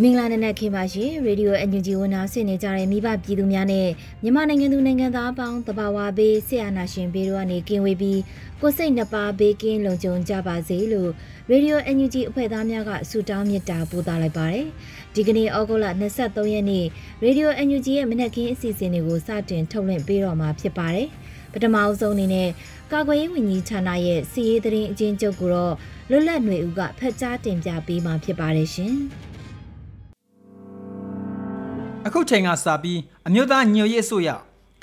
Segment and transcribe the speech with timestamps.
[0.00, 3.88] မင်္ဂလာနံနက်ခင်းပါရှင်ရေဒီယိုအန်ယူဂျီဝန်နာဆင်နေကြတဲ့မိဘပြည်သူများနဲ့
[4.22, 8.20] မြန်မာနိုင်ငံသူနိုင်ငံသားအပေါင်းတဘာဝဘေးဆရာနာရှင်ဘေးတို့ကနေကင်းဝေးပြီး
[8.60, 11.10] ကိုစိတ်နှပါဘေးကင်းလုံခြုံကြပါစေလို့
[11.50, 14.66] ရေဒီယိုအန်ယူဂျီအဖွဲ့သားများကဆုတောင်းမေတ္တာပို့သလိုက်ပါတယ်
[15.14, 15.86] ဒီကနေ့ဩဂုတ်လ
[16.20, 16.84] 23ရက်နေ့
[17.24, 21.08] ရေဒီယိုအန်ယူဂျီရဲ့မနက်ခင်းအစီအစဉ်တွေကိုစတင်ထုတ်လွှင့်ပေးတော့မှာဖြစ်ပါတယ်
[21.52, 22.48] ပထမအဆုံးအနေနဲ့
[22.92, 25.74] ကာကွယ်ရေးဝန်ကြီးဌာနရဲ့စီရေးသတင်းအချင်းချုပ်ကိုတော့
[26.10, 28.92] လွတ်လပ်ຫນွေဦးကဖတ်ကြားတင်ပြပေးမှာဖြစ်ပါတယ်ရှင်။
[32.06, 34.30] အခုချိန်ကစပြီးအမျိုးသားညွရေးအစိုးရ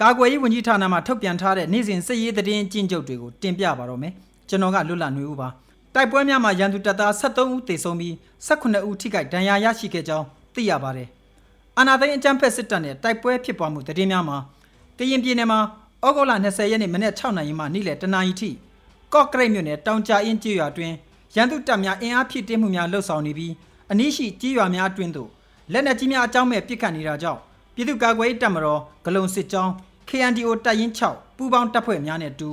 [0.02, 4.14] ကာကွယ်ရေးဝန်ကြီးဌာနမှထုတ်ပြန်ထားတဲ့နေ့စဉ်စစ်ရေးသတင်းအကျဉ်းချုပ်တွေကိုတင်ပြပါတော့မယ်။
[4.50, 5.48] ကျွန်တော်ကလွတ်လပ်နေဦးပါ။
[5.96, 8.14] တိုက်ပွဲများမှာရန်သူတပ်သား73ဦးသေဆုံးပြီး
[8.48, 11.08] 18ဦးထိခိုက်ဒဏ်ရာရရှိခဲ့ကြောင်းသိရပါတယ်။
[11.78, 14.38] အာဏာသိမ်းအကြမ်းဖက်စစ်တပ်နဲ့တိုက်ပွဲဖြစ်ပွားမှုသတင်းများမှာ
[14.98, 15.60] ကရင်ပြည်နယ်မှာ
[16.08, 18.50] ဩဂုတ်လ20ရက်နေ့မနေ့6နိုင်မှနေ့လယ်တနာရီထိ
[19.14, 20.94] ကော့ကရိတ်မြို့နယ်တောင်ကြအင်းကျေးရွာတွင်
[21.36, 23.54] ရန်သူတပ်များအင်အားဖြည့်တင်းမှုများလှုပ်ဆောင်နေပြီး
[23.92, 25.30] အနည်းရှိကျေးရွာများအတွင်းသို့
[25.72, 27.40] လက်နက်ကြီးများအကြောင်းမဲ့ပစ်ခတ်နေတာကြောင့်
[27.76, 29.72] ပြည်သူ့ကာကွယ်ရေးတပ်မတော်ဂလုံစစ်ကြောင်း
[30.10, 32.50] KNDO တပ်ရင်း6ပူးပေါင်းတပ်ဖွဲ့များနဲ့တူ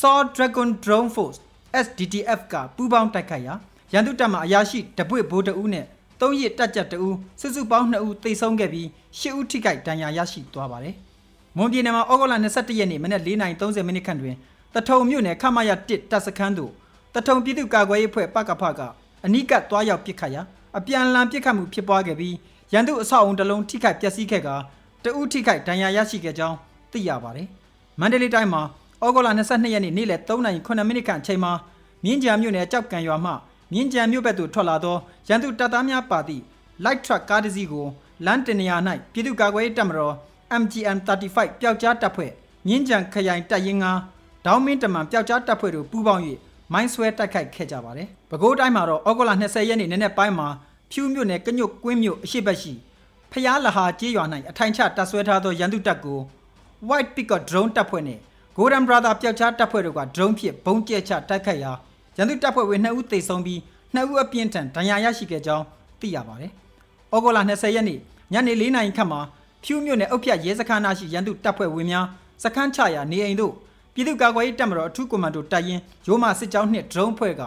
[0.00, 1.38] Saw Dragon Drone Force
[1.84, 3.54] SDTF ကပူးပေါင်းတိုက်ခိုက်ရာ
[3.92, 5.84] ရန်သူတပ်မှအရာရှိတပွေဘိုးတအူးနဲ့
[6.20, 8.86] ၃ရစ်တက်ကြတအူးစုစုပေါင်း2ဦးသေဆုံးခဲ့ပြီး
[9.18, 10.96] 10ဦးထိခိုက်ဒဏ်ရာရရှိသွားပါတယ်။
[11.56, 14.36] မွန်ပြည်နယ်မှာဩဂုတ်လ22ရက်နေ့မနက်4:30မိနစ်ခန့်တွင်
[14.74, 16.72] တထုံမြို့နယ်ခမရ1တပ်စခန်းသို့
[17.14, 18.80] တထုံပြည်သူ့ကာကွယ်ရေးအဖွဲ့ပကဖက
[19.24, 20.42] အနီးကပ်သွားရောက်ပစ်ခတ်ရာ
[20.78, 22.36] အပြန်အလှန်ပစ်ခတ်မှုဖြစ်ပွားခဲ့ပြီး
[22.72, 24.48] ရန်သူအဆောက်အုံတစ်လုံးထိခိုက်ပျက်စီးခဲ့က
[25.04, 26.56] တအုပ်ထိခိုက်ဒဏ်ရာရရှိခဲ့ကြောင်း
[26.92, 27.48] သိရပါတယ်။
[28.00, 28.62] မန္တလေးတိုင်းမှာ
[29.04, 31.52] ဩဂုတ်လ22ရက်နေ့နေ့လယ်3:09မိနစ်ခန့်အချိန်မှာ
[32.04, 33.32] မြင်းကြံမြို့နယ်ကြောက်ကန်ရွာမှ
[33.72, 34.96] မြင်းကြံမြို့ဘက်သို့ထွက်လာသော
[35.28, 36.42] ရန်သူတပ်သားများပါသည့်
[36.84, 37.86] light truck ကားတစ်စီးကို
[38.26, 38.76] လမ်းတင်နေရာ၌
[39.12, 40.14] ပြည်သူ့ကာကွယ်ရေးတပ်မတော်
[40.60, 42.30] MGM 35ပျောက်ကြားတပ်ဖွဲ့
[42.66, 43.86] မြင်းကြံခရိုင်တပ်ရင်းက
[44.46, 46.22] ဒေါင်းမင်းတမန်ပျောက်ကြားတပ်ဖွဲ့တို့ပူးပေါင်း၍
[46.72, 50.48] မိုင်းဆွဲတိုက်ခိုက်ခဲ့ကြပါတယ်။ပဲခူးတိုင်းမှာတော့ဩဂုတ်လ20ရက်နေ့နက်ပိုင်းမှာ
[50.92, 52.72] ဖြူးမြို့နယ်ကညွတ်ကွင်းမြို့အရှိတ်ရှိ
[53.32, 56.18] ဖျားလဟာကျေးရွာ၌အထိုင်ချတပ်ဆွဲထားသောရန်သူတပ်ကို
[56.88, 58.20] White Peacock drone တပ်ဖွဲ့နှင့်
[58.56, 61.72] Golden Brother ပျောက်ကြားတပ်ဖွဲ့တို့က drone ဖြင့်ဘုံကျဲချတိုက်ခိုက်ရာ
[62.16, 63.58] ရန်သူတပ်ဖွဲ့ဝင်2ဦးသေဆုံးပြီး
[63.94, 65.64] 2ဦးအပြင်းထန်ဒဏ်ရာရရှိခဲ့ကြောင်း
[66.00, 66.50] သိရပါတယ်။
[67.14, 67.98] ဩဂုတ်လ20ရက်နေ့
[68.32, 69.20] ညနေ4:00နာရီခန့်မှာ
[69.64, 72.06] ဖြူးမြို့နယ်အုပ်ဖြတ်ရဲစခန်းရှိရန်သူတပ်ဖွဲ့ဝင်များ
[72.44, 73.52] စခန်းချရာနေအိမ်တို့
[73.94, 77.42] ပြည်သူ့ကာကွယ်ရေးတပ်မတော်အထူးကွန်မန်ဒိုတပ်ရင်းရိုးမစစ်ကြောင်းနှင့်ဒရုန်းဖွဲ့က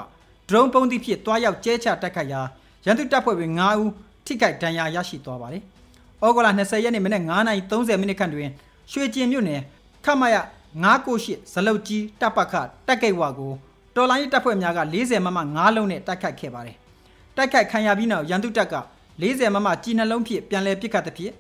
[0.49, 2.41] ဒရုန်းပုံးသည့်ဖြင့်တွားရောက်ကျဲချတိုက်ခိုက်ရာ
[2.85, 3.91] ရန်သူတပ်ဖွဲ့ဝင်9ဦး
[4.25, 5.63] ထိခိုက်ဒဏ်ရာရရှိသွားပါတယ်။
[6.23, 8.49] ဩဂုတ်လ20ရက်နေ့မနက်9:30မိနစ်ခန့်တွင်
[8.91, 9.61] ရွှေကျင်မြို့နယ်
[10.05, 10.35] ခမရ
[10.83, 12.53] 998ဇလုတ်ကြီးတပ်ပခ
[12.87, 13.53] တက်ကိတ်ဝါကို
[13.95, 16.75] တော်လိုင်းတပ်ဖွဲ့များက40မမ9လုံးနဲ့တိုက်ခိုက်ခဲ့ပါတယ်။
[17.35, 18.75] တိုက်ခိုက်ခံရပြီးနောက်ရန်သူတပ်က
[19.21, 21.33] 40မမကြီးနှလုံးဖြင့်ပြန်လည်ပစ်ခတ်သဖြင့်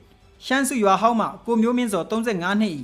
[0.45, 2.73] ရှမ်းစုရွာဟောင်းမှကိုမျိုးမင်းစော35နှစ်၏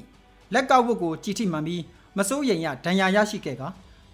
[0.53, 1.81] လက်ကောက်ဝတ်ကိုကြီးထိမှန်ပြီး
[2.17, 3.63] မစိုးရိမ်ရဒဏ်ရာရရှိခဲ့က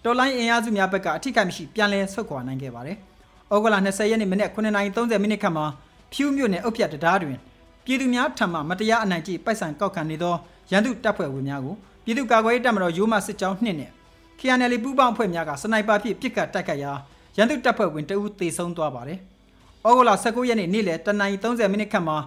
[0.04, 2.98] တော်လိုင်းအင်အားစုများဘက်ကအထိကိမရှိပြန်လည်ဆုတ်ခွာနိုင်ခဲ့ပါတယ်။
[3.54, 5.66] ဩဂုတ်လ20ရက်နေ့မနေ့9:30မိနစ်ခန့်မှာ
[6.14, 7.38] ဖြူးမြို့နယ်အုပ်ဖြတ်တရားတွင်
[7.86, 10.36] ပြည်သူများထံမှမတရားအနိုင်ကျင့်ပိုက်ဆံကောက်ခံနေသော
[10.72, 13.92] ရန်သူတပ်ဖွဲ့ဝင်များကိုပြည်သူ့ကာကွယ်ရေးတပ်မတော်ရိုးမစစ်ကြောင်းနှင့်နဲ့
[14.40, 16.92] KNL ပူးပေါင်းအဖွဲ့များကစနိုက်ပါဖြင့်ပစ်ကတ်တိုက်ခတ်ရာ
[17.38, 19.20] ရန်သူတပ်ဖွဲ့ဝင်တအူးသေဆုံးသွားပါတယ်။
[19.88, 22.18] ဩဂုတ်လ19ရက်နေ့နေ့လယ်10:30မိနစ်ခန့်မှာ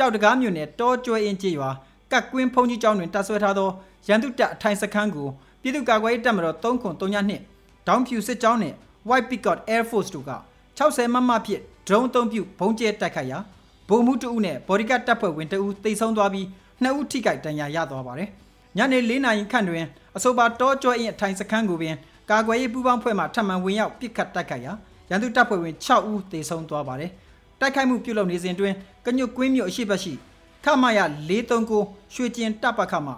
[0.00, 1.70] ကြောက်တကားမြို့နယ်တောကျွဲအင်းကျေးရွာ
[2.12, 3.68] ကတ်ကွင်းဖုန်ကြီးကျောင်းတွင်တပ်ဆွဲထားသော
[4.08, 5.28] ရန်သူတပ်အထိုင်စခန်းကို
[5.62, 7.42] ပြည်သူ့ကာကွယ်ရေးတပ်မတော်3ခွန်3ညနှစ်
[7.86, 8.76] ဒေါင်းဖြူစစ်ကြောင်းနှင့်
[9.08, 10.32] White Peacock Air Force တို့က
[10.78, 13.38] 60မမဖြင့် drone အသုံးပြုဘုံကျဲတိုက်ခိုက်ရာ
[13.88, 16.46] ဗိုလ်မှူးတဦးနဲ့ bodyguard တပ်ဖွဲ့ဝင်တဦးတိတ်ဆုံးသွားပြီး
[16.82, 18.28] နှစ်ဦးထိခိုက်ဒဏ်ရာရသွားပါတယ်။
[18.76, 19.84] ညနေ၄နာရီခန့်တွင်
[20.16, 21.94] အဆိုပါတောကျွဲအင်းအထိုင်စခန်းကိုပင်
[22.30, 24.72] ကာကွယ်ရေးပူးပေါင်းဖွဲ့မှထပ်မံဝင်ရောက်ပစ်ခတ်တိုက်ခိုက်ရာ
[25.10, 27.10] ရန်သူတပ်ဖွဲ့ဝင်6ဦးသေဆုံးသွားပါတယ်။
[27.60, 28.74] တိုက်ခိုက်မှုပြုလုပ်နေစဉ်တွင်
[29.06, 30.12] ကညွတ်ကွင်းမြို့အရှိတ်ရှိ
[30.64, 31.00] ခမရ
[31.56, 33.12] 439ရွှေကျင်တပ်ပခမှ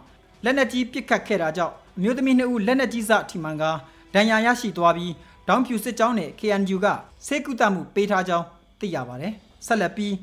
[0.44, 3.71] လက်နက်ကြီးပစ်ခတ်ခဲ့တာကြောင့်အမျိုးသမီး2ဦးလက်နက်ကြီးစထိမှန်ကာ
[4.15, 5.12] ဒဏ်ရာရရှိသွားပြီး
[5.49, 6.87] ဒေါင်းဖြူစစ်ကြောင်းနဲ့ KNU က
[7.27, 8.47] ဆေးကုသမှုပေးထားကြောင်း
[8.81, 9.33] သိရပါတယ်။
[9.67, 10.15] ဆက်လက်ပြီး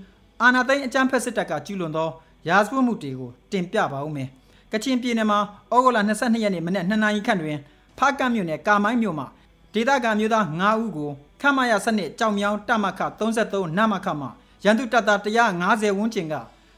[0.41, 2.09] အာနာသိန်းအကြမ်းဖက်စစ်တပ်ကကျူးလွန်သော
[2.49, 4.29] ရာဇဝတ်မှုတွေကိုတင်ပြပါဦးမယ်။
[4.71, 5.39] ကချင်ပြည်နယ်မှာ
[5.73, 7.57] ဩဂုတ်လ22ရက်နေ့မနက်2နာရီခန့်တွင်
[7.97, 9.27] ဖားကတ်မြို့နယ်ကာမိုင်းမြို့မှာ
[9.73, 14.29] ဒေသခံမျိုးသား9ဦးကို ခမရစနစ်ကြောင်မြောင်းတမခ33နမခမှာ
[14.63, 15.19] ရန်သူတပ်သား
[15.59, 16.33] 150ဝန်းကျင်က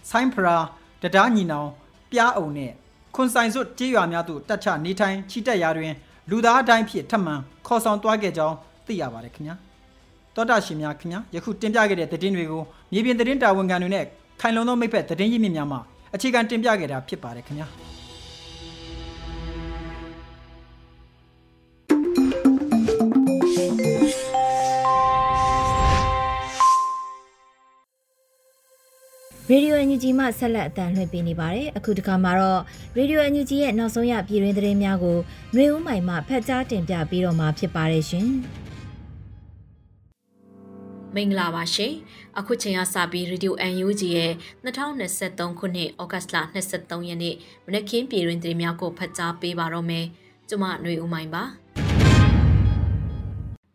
[0.09, 0.55] ဆိုင်းဖရာ
[1.01, 1.69] တဒါညီနောင်
[2.11, 2.71] ပြားအုံနဲ့
[3.15, 5.93] ခွန်ဆိုင်စွတ်ကြေးရွာများသို့တက်ချနေထိုင်ချီတက်ရာတွင်
[6.29, 7.35] လူသားအတိုင်းဖြစ်ထပ်မံ
[7.67, 8.55] ခေါ်ဆောင်သွားခဲ့ကြောင်း
[8.85, 9.55] သိရပါတယ်ခင်ဗျာ
[10.35, 14.05] တောတာရှင်များခင်ဗျာယခုတင်ပြခဲ့တဲ့သတင်းတွေကိုမြေပြင်သတင်းတာဝန်ခံတွေနဲ့
[14.41, 15.77] ခိုင်လုံသောမိဖက်သတင်းရင်းမြစ်များမှ
[16.13, 17.67] အခြေခံတင်ပြခဲ့တာဖြစ်ပါတယ်ခင်ဗျာ
[29.51, 32.61] ရေဒီယိုအန်ယူဂျီမှဆက်လက်အသံလွှင့်ပေးနေပါတယ်။အခုဒီကမှာတော့
[32.97, 35.17] ရေဒီယိုအန်ယူဂျီရဲ့နောက်ဆုံးရပြည်တွင်းသတင်းများကို
[35.55, 38.27] မျိုးဦးမိုင်မှဖတ်ကြားတင်ပြပေးတော့မှာဖြစ်ပါတယ်ရှင်။
[41.15, 41.93] မင်္ဂလာပါရှင်။
[42.39, 44.33] အခုချိန်ကစပြီး Radio UNG ရဲ့
[44.65, 46.37] 2023ခုနှစ်ဩဂတ်လ
[46.71, 50.05] 23ရက်နေ့မနက်ခင်းပြည်တွင်သတင်းများကိုဖတ်ကြားပေးပါတော့မယ်။
[50.49, 51.45] ကျွန်မຫນွေဦးမိုင်ပါ။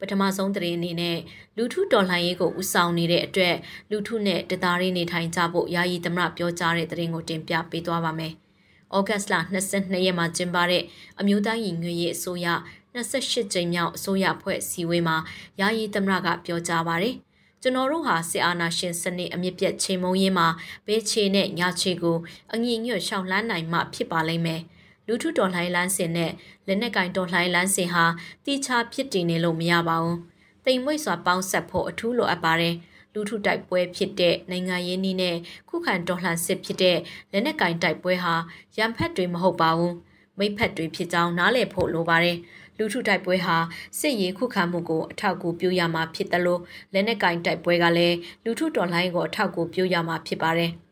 [0.00, 1.18] ပထမဆုံးသတင်းအနေနဲ့
[1.56, 3.56] လူထုတော်လှန်ရေးကိုဦးဆောင်နေတဲ့အတွက်
[3.90, 8.32] လူထုနဲ့တသားရင်းနေထိုင်ကြဖို့ယာယီသမရပြောကြားတဲ့သတင်းကိုတင်ပြပေးသွားပါမယ်။
[8.96, 9.34] ဩဂတ်စ်လ
[9.70, 10.82] 22ရက်မှာကျင်းပတဲ့
[11.20, 12.46] အမျိုးသားညီညွတ်ရေးအစိုးရ
[12.94, 15.16] 28ကြိမ်မြောက်အစိုးရဖွဲ့စည်းဝေးမှာ
[15.60, 17.16] ယာယီသမရကပြောကြားပါရယ်
[17.62, 20.48] ကျွန်တော်တို့ဟာစစ်အာဏာရှင်စနစ်အမြင့်ပြတ်ချိန်မုံရင်းမှာ
[20.86, 22.18] ဘဲချေနဲ့ညချေကို
[22.54, 24.62] အငြင်းညွတ်ရှောင်လန်းနိုင်မှဖြစ်ပါလိမ့်မယ်။
[25.08, 26.32] လူထုတော်လှန်လန်းစင်နဲ့
[26.66, 28.04] လက်နက်ကင်တော်လှန်လန်းစင်ဟာ
[28.44, 30.16] တိချဖြစ်တည်နေလို့မရပါဘူး။
[30.64, 32.74] တိမ်မွေ့စွာပေါင်းဆက်ဖို့အထူးလိုအပ်ပါတယ်။
[33.14, 35.36] လူထုတိုက်ပွဲဖြစ်တဲ့နိုင်ငံရေးနည်းနဲ့
[35.68, 36.98] ခုခံတော်လှန်စစ်ဖြစ်တဲ့
[37.32, 38.34] လက်နက်ကင်တိုက်ပွဲဟာ
[38.76, 39.92] ရန်ဖက်တွေမဟုတ်ပါဘူး။
[40.38, 42.36] မိဖက်တွေဖြစ်ကြောင်းနားလည်ဖို့လိုပါတယ်။
[42.78, 43.56] လူထုတိုက်ပွဲဟာ
[43.98, 46.60] စစ်ရေးခုခံမှုကိုအထောက်အကူပြုရမှာဖြစ်တယ်လို့
[46.92, 50.72] လက်နက်ကင်တိုက်ပွဲကလည်းလူထုတော်လှန်ရေးကိုအထောက်အကူပြုရမှာဖြစ်ပါတယ်။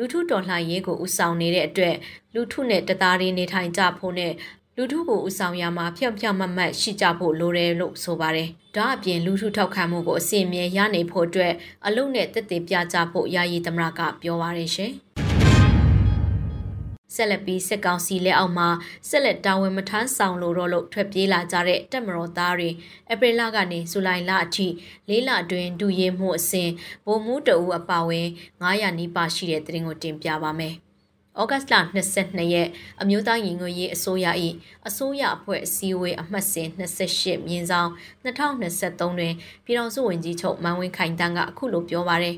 [0.00, 1.96] လူထုတော်လှန်ရေးကိုဦးဆောင်နေတဲ့အတွက်
[2.34, 4.32] လူထုနဲ့တသားရင်းနေထိုင်ကြဖို့နဲ့
[4.76, 11.52] လူထုကိုဦးဆောင်ရမှာဖြောင့်ဖြောင့်မတ်မတ်ရှိကြဖို့လိုတယ်လို့ဆိုပါတယ်။ဒါအပြင်လူထုထောက်ခံမှုကိုအစီအမြဲရနိုင်ဖို့အတွက်
[11.86, 14.92] အလုံးနဲ့တက်တည်ပြကြဖို့ယာယီသမရကပြောပါရရှင်။
[17.18, 18.68] ဆက်လက်ပြီးစစ်ကောင်စီလက်အောက်မှာ
[19.08, 22.70] ဆက်လက်တာဝန်မထမ်းဆောင်လို့တော့လို့ထွက်ပြေးလာကြတဲ့တက်မတော်သားတွေ
[23.12, 24.66] ဧပြီလကနေဇူလိုင်လအထိ
[25.08, 26.70] လေးလအတွင်းဒူရဲမှုအစဉ်
[27.06, 28.26] ဗိုလ်မှူးတအူအပါဝင်
[28.62, 30.74] 900နီးပါးရှိတဲ့တင်ကိုတင်ပြပါမယ်။
[31.40, 31.74] ဩဂတ်လ
[32.16, 32.68] 22ရက်
[33.02, 34.26] အမျိုးသားညီညွတ်ရေးအစိုးရ၏
[34.88, 37.90] အစိုးရအဖွဲ့အစည်းအဝေးအမှတ်စဉ်28မြင်းဆောင်
[38.24, 39.34] 2023တွင်
[39.64, 42.36] ပြည်ထောင်စုဝန်ကြီးချုပ်မန်ဝင်းခိုင်တန်းကအခုလိုပြောပါရယ်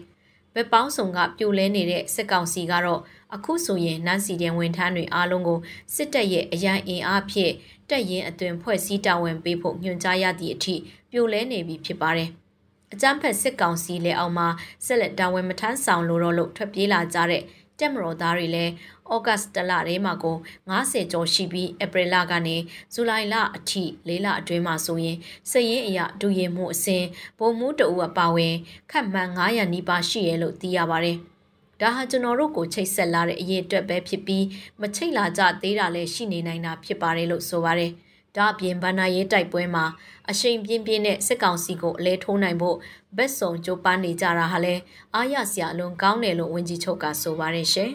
[0.54, 3.00] ဘက်ပေါင်းစုံကပြိုလဲနေတဲ့စစ်ကောင်စီကတော့
[3.34, 5.58] အခုဆိုရင်နန်းစီတဲ့ဝန်ထမ်းတွေအားလုံးကို
[5.94, 7.52] စစ်တပ်ရဲ့အရန်အင်အားဖြင့်
[7.90, 10.74] တက်ရင်အသွင်ဖွဲ့စည်းတာဝန်ပေးဖို့ညွှန်ကြားရသည့်အထိ
[11.10, 12.30] ပြိုလဲနေပြီဖြစ်ပါတယ်။
[12.92, 14.48] အကြမ်းဖက်စစ်ကောင်စီလက်အောက်မှာ
[14.86, 17.42] ဆက်လက်တာဝန်မထမ်းဆောင်လို့တော့လို့ထွက်ပြေးလာကြတဲ့
[17.78, 18.72] တက်မတော်သားတွေလည်း
[19.14, 20.36] ဩဂတ်တလထဲမှာကို
[20.70, 22.56] 90ကျော်ရှိပြီးဧပြီလကနေ
[22.94, 25.16] ဇူလိုင်လအထိ၄လအတွင်းမှာဆိုရင်
[25.50, 27.04] စည်ရင်အရာဒူရင်မှုအစဉ်
[27.38, 28.54] ဘုံမှုတအူအပါဝင်
[28.90, 31.16] ခတ်မှန်900နီးပါးရှိရလို့သိရပါတယ်။
[31.80, 34.44] ဒါဟာကျွန်တော်တို့ကိုချိတ်ဆက်လာတဲ့အရေးအတွက်ပဲဖြစ်ပြီး
[34.80, 37.92] မချိတ်လာကြသေးတာလည်းရှိနေနိုင်တာဖြစ်ပါတယ်လို့ဆိုပါတယ်။
[38.36, 39.84] ဒါအပြင်ဗန္နာရေးတိုက်ပွဲမှာ
[40.30, 42.76] အရှိန်ပြင်းပြင်းနဲ့စစ်ကောင်စီကိုအလဲထိုးနိုင်ဖို့
[43.16, 44.74] ဘက်စုံကြိုးပမ်းနေကြတာဟာလဲ
[45.14, 47.92] အားရစရာအလွန်ကောင်းတယ်လို့ဝန်ကြီးချုပ်ကဆိုပါတယ်ရှင်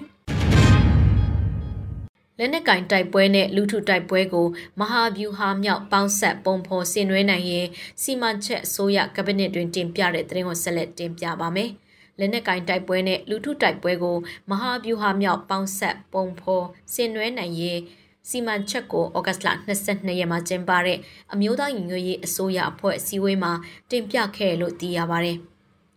[2.40, 4.48] လက်နက်ကင်တိုက်ပွဲနဲ့လူထုတိုက်ပွဲကို
[4.80, 7.68] မဟာဗျူဟာမြောက်ပေါင်းဆက်ပုံဖော်ဆင်နွှဲနိုင်ရင်
[8.02, 11.70] စီမံချက်အစိုးရကက်ဘိနက်တွင်တင်ပြတဲ့သတင်းကိုဆက်လက်တင်ပြပါမယ်။
[12.20, 14.18] လက်နက်ကင်တိုက်ပွဲနဲ့လူထုတိုက်ပွဲကို
[14.50, 17.80] မဟာဗျူဟာမြောက်ပေါင်းဆက်ပုံဖော်ဆင်နွှဲနိုင်ရင်
[18.30, 19.50] စီမံချက်ကိုဩဂတ်လ
[19.86, 21.00] 22ရက်မှာကျင်းပတဲ့
[21.34, 23.52] အမျိုးသားညီညွတ်ရေးအစိုးရအဖွဲ့အစည်းအဝေးမှာ
[23.92, 25.40] တင်ပြခဲ့လို့သိရပါတယ်။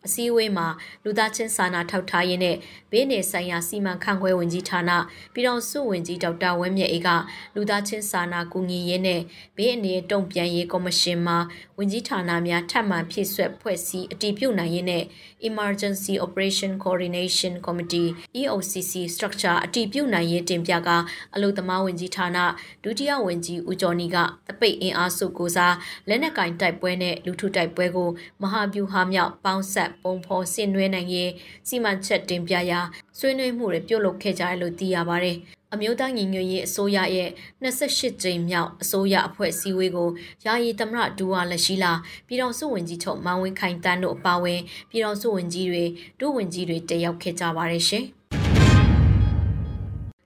[0.08, 0.68] အစည်းအဝေးမှာ
[1.04, 2.56] လူသားချင်းစာနာထောက်ထားရေးနဲ့
[2.90, 4.90] ဘေးနယ်ဆိုင်ရာစီမံခန့်ခွဲဝင်ကြီးဌာန
[5.32, 7.08] ပြည်တော်စုဝင်ကြီးဒေါက်တာဝင်းမြတ်အေးက
[7.54, 9.20] လူသားချင်းစာနာကူညီရေးနဲ့
[9.56, 11.34] ဘေးအနေတုံ့ပြန်ရေးကော်မရှင်မှ
[11.80, 15.04] ဝင်ကြီးဌာနများထပ်မံဖြည့်ဆွက်ဖွဲ့စည်းအတည်ပြုနိုင်ရေးနဲ့
[15.50, 18.08] Emergency Operation Coordination Committee
[18.40, 20.88] EOCC structure အတည်ပြုနိုင်ရေးတင်ပြက
[21.34, 22.38] အလို့သမားဝင်ကြီးဌာန
[22.84, 24.16] ဒုတိယဝင်ကြီးဦးကျော်နီက
[24.48, 25.74] တပိတ်အင်အားစုကိုစား
[26.08, 28.10] လက်နက်ကင်တိုက်ပွဲနဲ့လူထုတိုက်ပွဲကို
[28.42, 31.30] မဟာဗျူဟာမြောက်ပေါင်းဆက်ပုံဖော်ဆင်နွှဲနိုင်ရေး
[31.68, 32.80] စီမံချက်တင်ပြရာ
[33.18, 35.38] ဆွေးနွေးမှုတွေပြုလုပ်ခဲ့ကြတယ်လို့သိရပါတယ်။
[35.74, 37.30] အမျိုးသားညီညွတ်ရေးအစိုးရရဲ့
[37.62, 40.10] 28ကြိမ်မြောက်အစိုးရအဖွဲ့အစည်းအဝေးကို
[40.44, 41.92] ယာယီသမရဒူဝါလက်ရှိလာ
[42.26, 44.60] ပြည်တော်စုဝင်ကြီးချုပ်မောင်ဝင်းခိုင်တန်းတို့အပါအဝင်
[44.90, 45.84] ပြည်တော်စုဝင်ကြီးတွေ
[46.20, 48.04] ဒုဝန်ကြီးတွေတက်ရောက်ခဲ့ကြပါတယ်ရှင်။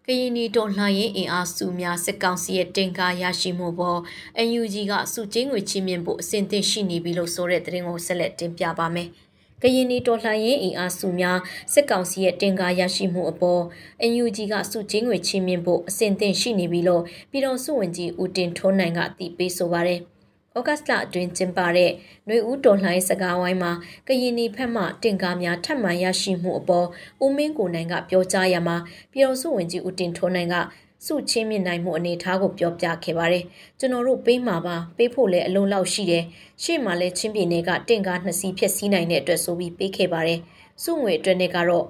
[0.06, 4.00] ကရင်နီတော်လှန်ရေးအင်အားစုများစစ်ကောင်စီရဲ့တင်ကားရရှိမှုပေါ်
[4.48, 9.08] NUG ကစုချင်းငွေချင်းမြင့်ဖို့အဆင်သင့်ရှိနေပြီလို့ဆိုတဲ့သတင်းကိုဆက်လက်တင်ပြပါမယ်။
[9.62, 11.38] ကရင်နီတော်လှန်ရေးအင်အားစုများ
[11.72, 13.62] စစ်ကောင်စီရဲ့တင်ကားရရှိမှုအပေါ်
[14.10, 20.00] NUG ကစုချင်းငွေချင်းမြင့်ဖို့အဆင်သင့်ရှိနေပြီလို့ပြည်တော်စုဝင်ကြီးဦးတင်ထွန်းနိုင်ကအသိပေးဆိုပါရယ်။
[20.58, 21.90] ဩဂတ်စ်လအတွင်းကျင်းပတဲ့
[22.26, 23.72] ຫນွေဦးတော်လှန်ရေးစကားဝိုင်းမှာ
[24.08, 26.86] ကရင်နီဖက်မှတင်ကားများထပ်မံရရှိမှုအပေါ်
[27.24, 28.76] ဦးမင်းကိုနိုင်ကပြောကြားရမှာ
[29.12, 30.56] ပြည်တော်စုဝင်ကြီးဦးတင်ထွန်းနိုင်က
[31.06, 33.44] စုချင်းမြင့်နိုင်မှုအနေအထားကိုပြောပြခဲ့ပါတယ်။
[33.78, 36.24] ကျွန်တော်တို့ပေးမှာပါပေးဖို့လည်းအလုံးလောက်ရှိတယ်။
[36.62, 40.38] ရှေ့မှာလည်းချင်းပြည်နယ်ကတင့်ကားနှစ်စီးဖြစ်စည်းနိုင်တဲ့အတွက်ဆိုပြီးပေးခဲ့ပါတယ်။
[40.82, 41.86] စုငွေအတွက်နဲ့ကတော့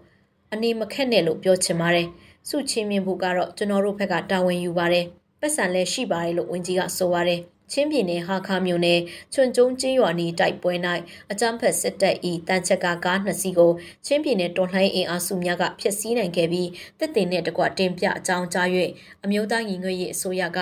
[0.52, 2.07] အနေမခက်နဲ့လို့ပြောချင်ပါတယ်။
[2.49, 5.04] စုချင်းမြင့်မှုကတော့ကျွန်တော်တို့ဘက်ကတာဝန်ယူပါတယ်။
[5.40, 7.42] ပတ်စံလည်းရှိပါတယ်လို့ဝန်ကြီးကဆိုပါတယ်။
[7.73, 9.00] ချင်းပြည်နယ်ဟာခါမြို့နယ်
[9.35, 10.73] ချွန်ကျုံကျေးရွာနီတိုက်ပွဲ၌
[11.33, 12.17] အကြမ်းဖက်စစ်တပ်၏
[12.49, 13.73] တန်ချက်ကကားနှစ်စီးကို
[14.07, 18.69] ချင်းပြည်နယ်တော်လှန်ရေးအင်အားစုများကဖျက်ဆီးနိုင်ခဲ့ပြီးတစ်တင်နဲ့တကွတင်ပြအကြောင်းကြား၍
[19.25, 20.59] အမျိုးသားညီညွတ်ရေးအစိုးရက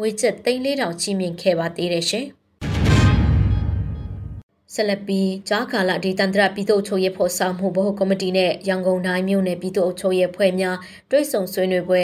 [0.00, 2.26] ဝေချက်3400ချီးမြှင့်ခဲ့ပါသေးတယ်ရှင်
[4.74, 10.76] ဆလပီဂျာကာလာဒီတန္တရပြည်သူ့ချုပ်ရေးဖော်ဆောင်မှုဘဟုကော်မတီနဲ့ရန်ကုန်တိုင်းမြို့နယ်ပြည်သူ့ချုပ်ရေးဖွဲ့များ
[11.10, 12.02] တွဲဆုံဆွေးနွေးပွဲ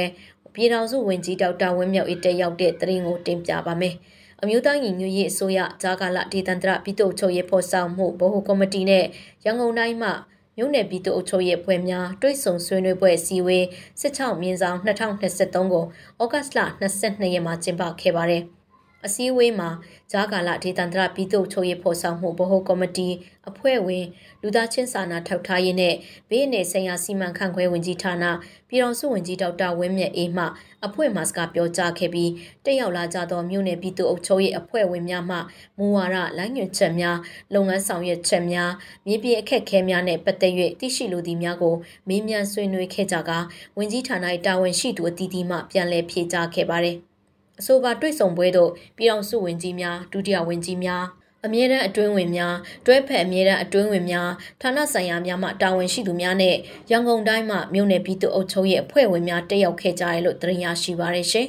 [0.54, 3.96] ပြည်ထောင်စုဝန်ကြီးဒေါက်တာဝင်းမြောက်အေးတက်ရောက်တဲ့တရင်ကိုတင်ပြပါမယ်။
[4.42, 9.04] အမျိုးသားညီညွတ်ရေးအစိုးရဂျာကာလဒေသန္တရပြည်သူ့ချုပ်ရေးဖော်ဆောင်မှုဗဟိုကော်မတီနဲ့
[9.44, 10.10] ရန်ကုန်တိုင်းမှ
[10.56, 13.64] မြို့နယ်ပြည်သူ့အုပ်ချုပ်ရေးဖွဲ့များတွိတ်ဆုံဆွေးနွေးပွဲအစည်းအဝေး
[14.00, 15.84] 16မြင်းဆောင်2023ကို
[16.22, 18.44] ဩဂတ်လ22ရက်မှာကျင်းပခဲ့ပါတယ်။
[19.06, 19.70] အစည်းအဝေးမှာ
[20.12, 23.08] ဂျာကာလာဒေသန္တရပြည်သူ့ချုပ်ရေးဖော်ဆောင်မှုဗဟိုကော်မတီ
[23.48, 24.04] အဖွဲ့ဝင်
[24.42, 25.94] လူသားချင်းစာနာထောက်ထားရေးနဲ့
[26.30, 28.24] ဘေးနယ်ဆိုင်ရာစီမံခန့်ခွဲဝင်ကြီးဌာန
[28.68, 30.44] ပြည်တော်စုဝင်ကြီးဒေါက်တာဝင်းမြတ်အေးမှ
[30.86, 32.30] အဖွဲ့မှစကားပြောကြားခဲ့ပြီး
[32.64, 35.36] တက်ရောက်လာကြသောမြို့နယ်ပြည်သူ့အုပ်ချုပ်ရေးအဖွဲ့ဝင်များမှ
[35.78, 37.18] မူဝါဒလိုင်းညွှန်ချက်များ
[37.54, 38.70] လုပ်ငန်းဆောင်ရွက်ချက်များ
[39.06, 41.74] မြေပြင်အခက်အခဲများနဲ့ပတ်သက်၍သိရှိလိုသည့်များကို
[42.08, 43.38] မေးမြန်းဆွေးနွေးခဲ့ကြကာ
[43.76, 47.13] ဝင်ကြီးဌာန၏တာဝန်ရှိသူအသီးသီးမှပြန်လည်ဖြေကြားခဲ့ပါသည်
[47.60, 51.04] အဆိုပါတွေ့ဆုံပွဲသို့ပြည်အောင်စုဝင်ကြီးများဒုတိယဝင်ကြီးများ
[51.44, 52.54] အမြဲတမ်းအတွင်းဝင်များ
[52.86, 54.30] တွဲဖက်အမြဲတမ်းအတွင်းဝင်များ
[54.60, 56.56] ဌာနဆိုင်ရာများမှတာဝန်ရှိသူများနဲ့
[56.90, 61.48] ရန်ကုန်တိုင်းမှမြို့နယ်ပြည်သူ့အုပ်ချုပ်ရေးအဖွဲ့ဝင်များတက်ရောက်ခဲ့ကြရလို့သတင်းရရှိပါရရှင်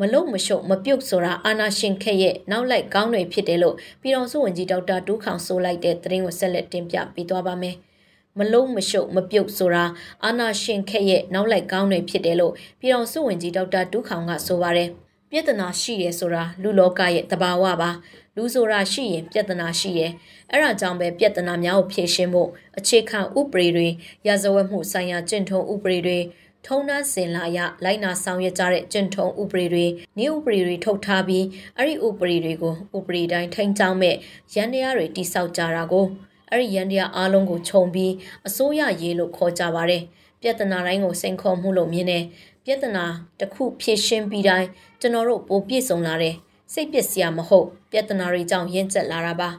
[0.00, 7.76] မလုံမရှုံမပြုတ်ဆိုတာအာနာရှင်ခက်ရဲ့နောက်လိုက်ကောင်းတွေဖြစ်တယ်လို့ပြည်တော်စုဝင်ကြီးဒေါက်တာတူးခေါင်ဆိုလိုက်တဲ့သတင်းကိုဆက်လက်တင်ပြပေးသွားပါမယ်။
[8.38, 9.84] မလုံးမရှုပ်မပြုတ်ဆိုတာ
[10.24, 14.88] အာနာရှင်ခက်ရဲ့နောက်လိုက်ကောင်းတွေဖြစ်တယ်လို့ပြည်တော်စုဝင်ကြီးဒေါက်တာတူးခေါင်ကဆိုပါတယ်
[15.30, 17.90] ပြဿနာရှိရဲဆိုတာလူလောကရဲ့တဘာဝပါ
[18.36, 20.06] လူဆိုတာရှိရင်ပြဿနာရှိရဲ
[20.50, 23.88] အဲ့ဒါကြောင့်ပဲပြဿနာများကိုဖြေရှင်းဖို့အခြေခံဥပဒေတွေ
[24.26, 26.18] ရာဇဝတ်မှုဆိုင်ရာကျင့်ထုံးဥပဒေတွေ
[26.66, 29.86] ထုံးနှန်းစင်လာရလိုက်နာဆောင်ရွက်ကြတဲ့ကျင့်ထုံးဥပဒေတွေ
[30.18, 31.44] နေဥပဒေတွေထုတ်ထားပြီး
[31.76, 34.16] အဲ့ဒီဥပဒေတွေကိုဥပဒေတိုင်းထိန်းကျောင်းမဲ့
[34.54, 36.06] ရန်တရားတွေတိစောက်ကြတာကို
[36.54, 38.12] အဲ့ဒီရန်တရားအားလုံးကိုခြုံပြီး
[38.46, 40.02] အစိုးရရေးလို့ခေါ်ကြပါတယ်
[40.40, 42.24] ပြဿနာတိုင်းကိုစိန်ခေါ်မှုလို့မြင်တယ်
[42.64, 43.04] ပြဿနာ
[43.40, 44.68] တစ်ခုဖြေရှင်းပြီးတိုင်း
[45.00, 46.34] ကျွန်တော်တို့ပိုပြည့်စုံလာတယ်
[46.72, 49.50] စိတ်ပစ္စည်းမဟုတ်ပြဿနာတွေကြောင့်ရင့်ကျက်လာတာပါ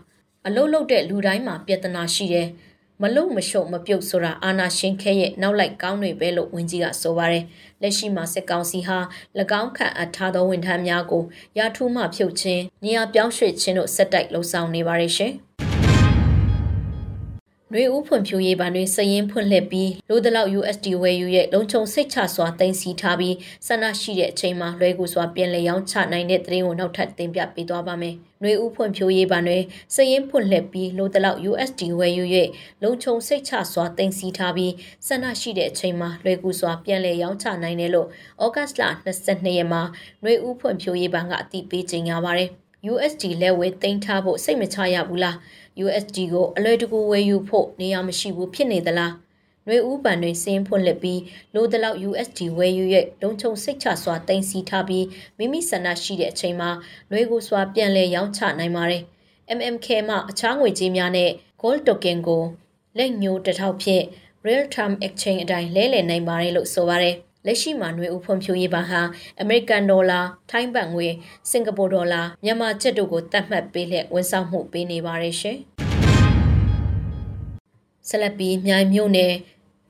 [0.45, 2.47] အလုတ်လုတ်တဲ့လူတိုင်းမှာပြဿနာရှိတယ်
[3.01, 7.43] မလုံမရှုံမပြုတ်ဆိုတာအာနာရှင်ခဲရဲ့နောက်လိုက်ကောင်းတွေပဲလို့ဝန်ကြီးကဆိုပါတယ်
[7.81, 8.97] လက်ရှိမှာစစ်ကောင်စီဟာ၎
[9.61, 11.23] င်းခံအပ်ထားသောဝန်ထမ်းများကို
[11.57, 15.33] ရာထူးမှဖြုတ်ခြင်းနေရာပြောင်းရွှေ့ခြင်းတို့ဆက်တိုက်လှုံ့ဆော်နေပါတယ်ရှင်
[17.73, 23.35] နှွေဦးဖွံ့ဖြိုးရေးဘာတွေစရင်ဖွင့်လှစ်ပြီးလိုဒလောက် USD ဝယ်ယူရဲ့လုံခြုံစိတ်ချစွာတင်စီထားပြီး
[23.67, 29.57] ဆန္ဒရှိတဲ့အချိန်မှာလွဲကူစွာပြင်လည်ရောင်းချနိုင်တဲ့သတင်းကိုနောက်ထပ်တင်ပြပေးသွားပါမယ်။နှွေဦးဖွံ့ဖြိုးရေးဘာတွေ
[29.95, 32.47] စရင်ဖွင့်လှစ်ပြီးလိုဒလောက် USD ဝယ်ယူရဲ့
[32.83, 34.73] လုံခြုံစိတ်ချစွာတင်စီထားပြီး
[35.07, 38.07] ဆန္ဒရှိတဲ့အချိန်မှာလွဲကူစွာပြင်လည်ရောင်းချနိုင်တယ်လို့
[38.43, 38.83] ဩဂတ်လ
[39.21, 39.81] 22ရက်မှာ
[40.23, 42.51] နှွေဦးဖွံ့ဖြိုးရေးဘဏ်ကအတည်ပြုကြေညာပါတယ်။
[42.93, 45.35] USD လက်ဝဲတင်ထားဖို့စိတ်မချရဘူးလား။
[45.83, 49.13] USD ကိုအလွယ်တကူဝယ်ယူဖို့နေရာမရှိဘူးဖြစ်နေသလား။
[49.67, 51.21] နှွေဦးပန်တွေစင်းဖွင့်လှစ်ပြီး
[51.53, 55.05] လိုတလောက် USD ဝယ်ယူရဲ့လုံခြုံစိတ်ချစွာတင်စီထားပြီး
[55.37, 56.69] မိမိဆန္ဒရှိတဲ့အချိန်မှာ
[57.11, 59.03] နှွေကိုစွာပြန်လည်ရောင်းချနိုင်ပါတယ်။
[59.57, 61.29] MMK မှအခြားငွေကြေးများနဲ့
[61.61, 62.43] Gold Token ကို
[62.97, 64.03] လက်ညှိုးတစ်ထောက်ဖြင့်
[64.45, 67.15] Real Time Exchange အတိုင်းလဲလှယ်နိုင်ပါတယ်လို့ဆိုပါတယ်။
[67.45, 69.01] လက်ရှိမှာຫນွေဥဖွံ့ဖြိုးရေးဘဏ်ဟာ
[69.41, 70.19] အမေရိကန်ဒေါ်လာ၊
[70.51, 71.07] ထိုင်းဘတ်ငွေ၊
[71.49, 75.57] စင်ကာပူဒေါ်လာ၊မြန်မာကျပ်တို့ကိုတတ်မှတ်ပေးလျက်ဝန်ဆောင်မှုပေးနေပါတယ်ရှင်။
[78.07, 79.33] ဆက်လက်ပြီးမြိုင်မြို့နယ်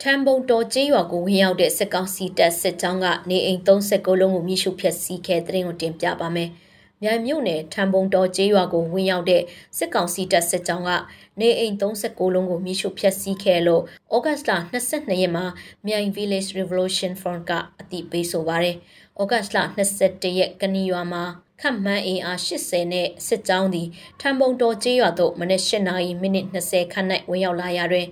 [0.02, 6.50] ထမ်ဘုံတော်ကျေးရွာကိုဝင်ရောက်တဲ့စစ်ကောင်စီတပ်စစ်ကြောင်းကနေအိမ်39လုံးကိုမိရှုဖျက်ဆီးခဲ့တဲ့တင်ကိုတင်ပြပါမယ်။
[7.04, 9.42] မြိုင်မြို့နယ်ထမ်ဘုံတော်ကျေးရွာကိုဝင်ရောက်တဲ့
[9.78, 10.92] စစ်ကောင်စီတပ်စစ်ကြောင်းက
[11.40, 13.84] နေအိမ်39လုံးကိုမိရှုဖျက်ဆီးခဲ့လို့
[14.16, 15.46] ဩဂတ်လ22ရက်မှာ
[15.88, 18.76] မြိုင် Village Revolution Front ကအတိပေးဆိုပါရယ်။
[19.22, 19.58] ဩဂတ်လ
[20.00, 21.24] 21ရက်ကနီရွာမှာ
[21.62, 23.88] ခန့်မှန်းအင်အား80နဲ့စစ်ကြောင်းသည်
[24.22, 28.08] ထံပုံတော်ကျေးရွာသို့မနက်၈နာရီမိနစ်20ခန့်၌ဝင်ရောက်လာရာတွင်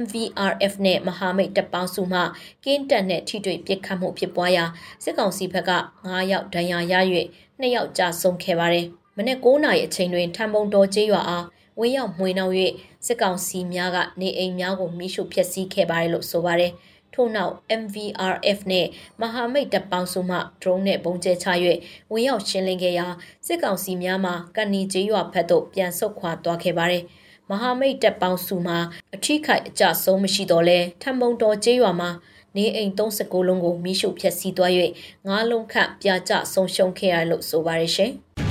[0.00, 2.20] MVRF နဲ့မဟာမိတ်တပ်ပေါင်းစုမှ
[2.64, 4.64] ကင်းတက်နဲ့ထိတွေ့ပစ်ခတ်မှုဖြစ်ပွားရာ
[5.04, 5.72] စစ်ကောင်စီဘက်က
[6.04, 6.94] 9ယောက်ဒဏ်ရာရ၍
[7.60, 8.86] 2ယောက်ကြာဆုံးခဲ့ပါတယ်။
[9.16, 11.44] မနေ့9နာရီအချိန်တွင်ထံပုံတော်ကျေးရွာအား
[11.80, 12.54] ဝင်းရောက်မှွေနှောက်၍
[13.06, 16.72] စစ်ကောင်စီများကနေအိမ်များကိုမိရှုဖျက်ဆီးခဲ့ပါတယ်လို့ဆိုပါတယ်။
[17.14, 18.86] ထို့နောက် MVRF နဲ့
[19.20, 21.48] မဟာမိတ်တပ်ပေါင်းစုမှ drone နဲ့ပုံကျဲချ၍
[22.12, 23.06] ဝင်ရောက်ရှင်းလင်းခဲ့ရာ
[23.46, 27.02] စစ်ကောင်စီများမှကဏီကျေးရွာဘက်သို့ပြန်ဆုတ်ခွာသွားခဲ့ပါတယ်။
[27.50, 28.74] မဟာမိတ်တပ်ပေါင်းစုမှ
[29.14, 32.10] အထိခိုက်အကြဆုံးမရှိတော့လဲထံပုံတော်ကျေးရွာမှာ
[32.56, 34.72] နေအိမ်39လုံးကိုမိရှုဖျက်ဆီးသွား၍
[35.28, 38.12] ငါးလုံးခန့်ပြာကျဆုံးရှုံးခဲ့ရလို့ဆိုပါတယ်ရှင်။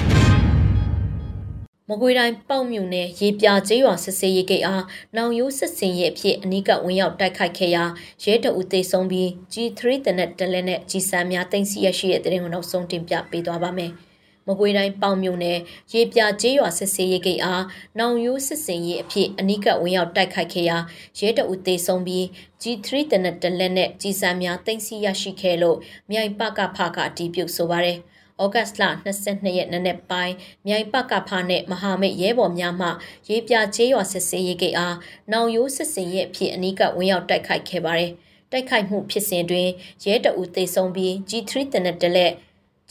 [1.92, 4.84] မကွေတိုင်းပေါ့မြူနယ်ရေပြကျေးရွာစစ်စေးရေးဂိတ်အား
[5.18, 7.84] နောင်ရိုးစစ်စင်ရဲ့အဖြစ်အနီးကဝင်ရောက်တိုက်ခိုက်ခဲ့ရာ
[8.24, 13.92] ရဲတအုပ်သိဆုံးပြီး G3 တနက်တလဲနဲ့ G3 များတင်စီရရှိတဲ့တဲ့ရင်ကိုနောက်ဆုံးတင်ပြပေးသွားပါမယ်။
[14.48, 15.60] မကွေတိုင်းပေါ့မြူနယ်
[15.94, 17.64] ရေပြကျေးရွာစစ်စေးရေးဂိတ်အား
[18.00, 20.78] နောင်ရိုးစစ်စင်ရဲ့အဖြစ်အနီးကဝင်ရောက်တိုက်ခိုက်ခဲ့ရာ
[21.20, 22.24] ရဲတအုပ်သိဆုံးပြီး
[22.62, 25.78] G3 တနက်တလဲနဲ့ G3 များတင်စီရရှိခဲ့လို့
[26.12, 28.00] မြိုင်ပကဖကအတီးပြုတ်ဆိုပါရယ်။
[28.44, 28.84] ဩဂတ်စ်လ
[29.20, 30.36] 22ရက်နေ့နေ့ပိုင်း
[30.68, 32.90] မြိုင်ပကဖာနဲ့မဟာမိတ်ရဲဘော်များမှ
[33.30, 34.96] ရေးပြချေးရွာစစ်စေးရေးကိအား
[35.32, 38.12] နောင်ရိုးစစ်စင်ရဲ့အဖြစ်အနီးကဝင်ရောက်တိုက်ခိုက်ခဲ့ပါတယ်။
[38.52, 39.70] တိုက်ခိုက်မှုဖြစ်စဉ်တွင်
[40.06, 42.34] ရဲတအူသေဆုံးပြီး G3 တနက်တလက်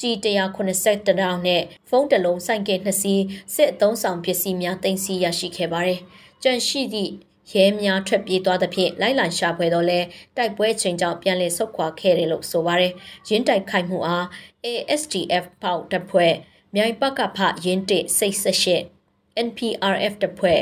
[0.00, 3.22] G180 တောင်နဲ့ဖုန်းတလုံးစိုင်ကဲနှစ်စီး
[3.54, 6.00] စစ်အုံဆောင်ပစ္စည်းများတင်စီရရှိခဲ့ပါတယ်။
[6.42, 7.12] ကြန့်ရှိသည့်
[7.52, 10.00] ရဲများထွက်ပြေးသွားသဖြင့်လိုက်လံရှာဖွေတော့လဲ
[10.36, 12.92] တိုက်ပွဲချိန်ကြောင့်ပြန်လည်ဆုတ်ခွာခဲ့တယ်လို့ဆိုပါတယ်။
[13.28, 14.26] ရင်းတိုက်ခိုက်မှုအား
[14.64, 16.34] ASDF ပေါက်တပ်ဖွဲ့
[16.74, 18.82] မြိုင်ပကဖရင်းတစ်စိတ်ဆက်ရှစ်
[19.46, 20.60] NPRF တပ်ဖွဲ့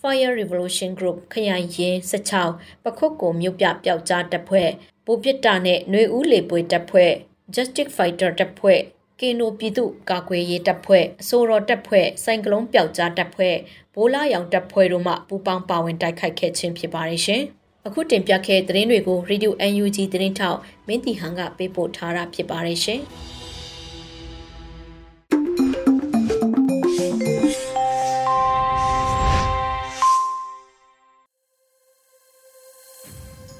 [0.00, 1.96] Fire Revolution Group ခရိုင်ရင်
[2.42, 4.70] 16ပခုတ်ကိုမြို့ပြပျောက်ကြားတပ်ဖွဲ့
[5.04, 7.12] ပူပစ်တာနဲ့ຫນွေဦးလေပွေတပ်ဖွဲ့
[7.54, 8.80] Justice Fighter တပ်ဖွဲ့
[9.20, 13.56] ကင်နိုပြည်သူကာကွယ်ရေးတပ်ဖွဲ့အစိုးရတပ်ဖွဲ့စိုင်ကလုံးပျောက်ကြားတပ်ဖွဲ့
[13.94, 17.42] ဘိုးလာရောင်တပ်ဖွဲ့တို့မှပူးပေါင်းပါဝင်တိုက်ခိုက်ခဲ့ခြင်းဖြစ်ပါတယ်ရှင်။
[17.86, 19.50] အခုတင်ပြခဲ့တဲ့သတင်းတွေကို Radio
[19.82, 23.00] UNG သတင်းထောက်မင်းတီဟန်ကပေးပို့ထားတာဖြစ်ပါတယ်ရှင်။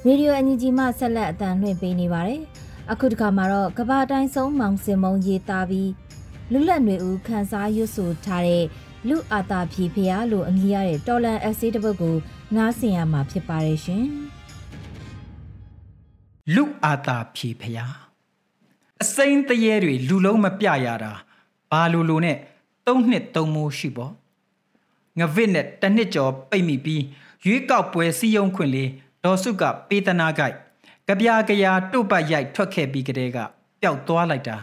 [0.07, 2.40] ရေဒီယိုအန်ဂျီမှဆက်လက်အတန်လွှင့်ပေးနေပါတယ်။
[2.92, 5.90] အခုတခါမှာတော့ကဘာတိုင်းဆုံးမောင်စင်မုံရေးသားပြီး
[6.53, 8.66] လူလက်တွေဦးခန်းစားရွတ်ဆိုထားတဲ့
[9.09, 12.17] လူအာတာဖြီဖျားလို့အမည်ရတဲ့တော်လန်အက်ဆေးတစ်ပုဒ်ကို
[12.57, 14.05] နားဆင်ရမှာဖြစ်ပါတယ်ရှင်။
[16.55, 17.95] လူအာတာဖြီဖျား
[19.03, 21.12] အစိမ့်တရေတွေလူလုံးမပြရတာ
[21.71, 22.37] ဘာလိုလိုနဲ့
[22.87, 24.12] သုံးနှစ်သုံးမိုးရှိပေါ့
[25.19, 27.03] ငဗစ်နဲ့တနှစ်ကျော်ပိတ်မိပြီး
[27.45, 28.91] ရွေးကောက်ပွဲစီယုံခွင့်လေး
[29.25, 30.55] ဒေါ်စုကပေးသနာကြိုက်
[31.09, 33.38] ကပြားကရာတုတ်ပတ်ရိုက်ထွက်ခဲ့ပြီးကတည်းက
[33.81, 34.57] ပျောက်သွားလိုက်တာ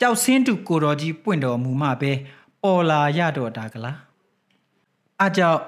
[0.00, 2.12] ကြောက်စင်းတူကိုတော်ကြီးပွင့်တော်မူမှပဲ
[2.62, 3.98] ပေါ်လာရတော့တာကလား
[5.24, 5.60] အကြောက်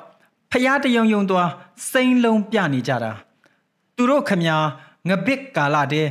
[0.51, 1.51] ဖျားတယုံယုံသွား
[1.91, 3.13] စိမ့်လုံးပြနေကြတာ
[3.97, 4.57] သူတို့ခမညာ
[5.09, 6.09] ငပစ်ကာလာတဲ့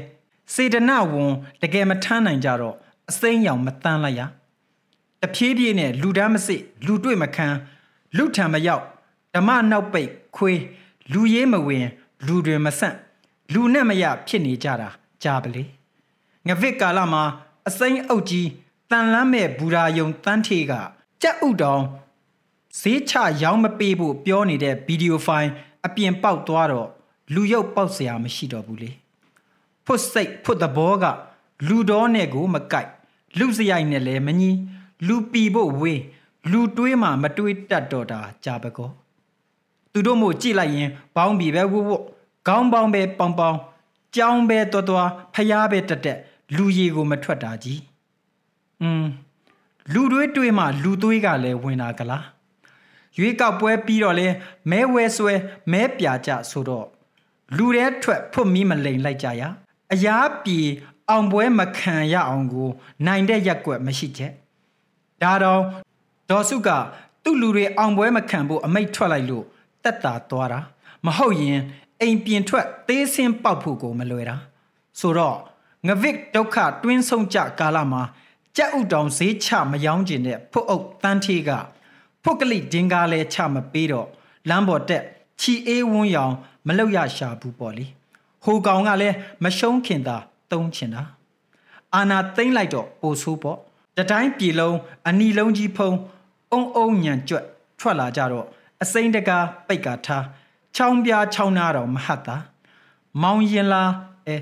[0.53, 2.75] စေတနာဝန်တကယ်မထမ်းနိုင်ကြတော့
[3.09, 4.21] အစိမ့်ရောင်မတန်းလိုက်ရ
[5.21, 7.47] တဖြည်းဖြည်းနဲ့လူတန်းမစစ်လူတွေ့မခံ
[8.17, 8.83] လူထံမရောက်
[9.35, 10.61] ဓမ္မနောက်ပိတ်ခွေး
[11.13, 11.87] လူရေးမဝင်
[12.25, 12.95] လူတွေမဆန့်
[13.53, 14.89] လူနဲ့မရဖြစ်နေကြတာ
[15.23, 15.63] ကြားပလေ
[16.47, 17.23] ငဗစ်ကာလမှာ
[17.67, 18.47] အစိမ့်အုပ်ကြီး
[18.90, 20.72] တန်လန်းမဲ့ဘူရာယုံတန်းထေက
[21.22, 21.82] ကြက်ဥတောင်
[22.80, 25.48] ဈေးချရောင်းမပေးဖို့ပြောနေတဲ့ဗီဒီယိုဖိုင်
[25.86, 26.88] အပြင်ပေါက်သွားတော့
[27.34, 28.90] လူရုပ်ပေါက်เสียမရှိတော့ဘူးလေ
[29.84, 31.04] ဖွတ်စိတ်ဖွတ်သဘောက
[31.68, 32.90] လူတော်နဲ့ကိုမကြိုက်
[33.38, 34.50] လူစရိုက်နဲ့လည်းမညီ
[35.06, 36.00] လူပီဖို့ဝေး
[36.50, 38.90] လူတွေးမှမတွေးတတ်တော့တာကြာပကော
[39.92, 42.04] သူတို့မို့ကြည့်လိုက်ရင်ဘောင်းဘီပဲဝုတ်ဝုတ်
[42.46, 43.56] ခေါင်းပေါင်းပဲပေါင်ပေါင်
[44.16, 46.18] ကြောင်းပဲတော်တော်ဖျားပဲတက်တက်
[46.56, 47.80] လူရည်ကိုမထွက်တာကြီး
[48.81, 49.05] อืม
[49.93, 52.25] လူတွေးတွေးမှလူသွေးကလည်းဝင်လာကလား
[53.17, 54.27] ရွေးကောက်ပွဲပြီးတော့လဲ
[54.71, 55.33] မဲဝဲဆွဲ
[55.71, 56.87] မဲပြကြဆိုတော့
[57.57, 59.43] လူတွေထွက်ဖွတ်မီးမလိန်လိုက်ကြရ
[59.93, 60.59] အရာပြေ
[61.09, 62.69] အောင်ပွဲမခံရအောင်ကို
[63.07, 64.33] နိုင်တဲ့ရက်ွက်မရှိချက်
[65.21, 65.61] ဒါတော့
[66.29, 66.69] ဒေါ်စုက
[67.23, 69.45] သူ့လူတွေအောင်ပွဲမခံဖို့အမိတ်ထွက်လိုက်လို့
[69.83, 70.59] တက်တာသွားတာ
[71.05, 71.59] မဟုတ်ရင်
[72.01, 74.37] အိမ်ပြင်ထွက်သေးစင်းပေါက်ဖို့ကိုမလွယ်တာ
[74.99, 75.37] ဆိုတော့
[75.87, 78.01] ငဗစ်ဒုက္ခတွင်းဆုံးကြကာလမှာ
[78.57, 81.51] ကြက်ဥတောင်ဈေးချမယောင်းကျင်တဲ့ဖုတ်အုပ်တန်းထေးက
[82.23, 84.07] ဖုတ်ကလိဒင်္ဂါလဲချမပေးတော့
[84.49, 85.03] လမ်းပေါ်တက်
[85.39, 86.33] ချီအေးဝန်းရောင်
[86.67, 87.85] မလောက်ရရှာဘူးပေါ့လေ
[88.43, 90.17] ဟိုကောင်ကလည်းမရှုံးခင်သာ
[90.51, 91.03] တုံးချင်တာ
[91.95, 93.57] အာနာသိမ့်လိုက်တော့ပိုဆိုးပေါ့
[93.97, 95.89] တတိုင်းပြည်လုံးအနီလုံးကြီးဖုံ
[96.51, 97.45] အုံအုံညံကြွက်
[97.79, 98.45] ထွက်လာကြတော့
[98.83, 100.25] အစိမ့်တကားပိတ်ကာထား
[100.75, 102.37] ချောင်းပြားချောင်းနာတော့မဟတ်တာ
[103.21, 103.83] မောင်ရင်လာ
[104.27, 104.37] အဲ